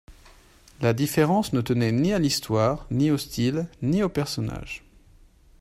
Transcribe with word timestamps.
La 0.81 0.93
différence 0.93 1.53
ne 1.53 1.61
tenait 1.61 1.91
ni 1.91 2.11
à 2.11 2.17
l’histoire, 2.17 2.87
ni 2.89 3.11
au 3.11 3.19
style, 3.19 3.67
ni 3.83 4.01
aux 4.01 4.09
personnages. 4.09 4.83